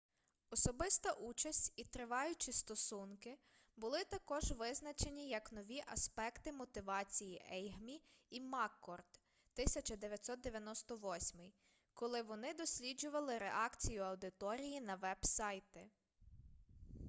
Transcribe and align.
"особиста 0.49 1.11
участь 1.13 1.73
і 1.75 1.83
триваючі 1.83 2.51
стосунки 2.53 3.37
були 3.77 4.03
також 4.03 4.51
визначені 4.51 5.29
як 5.29 5.51
нові 5.51 5.83
аспекти 5.87 6.51
мотивації 6.51 7.45
ейгмі 7.51 8.01
і 8.29 8.41
маккорд 8.41 9.19
1998 9.53 11.51
коли 11.93 12.21
вони 12.21 12.53
досліджували 12.53 13.37
реакцію 13.37 14.03
аудиторії 14.03 14.81
на 14.81 14.95
веб-сайти 14.95 15.89